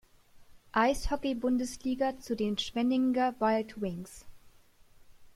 Eishockey-Bundesliga 0.73 2.17
zu 2.19 2.35
den 2.35 2.57
Schwenninger 2.57 3.35
Wild 3.39 3.79
Wings. 3.81 4.25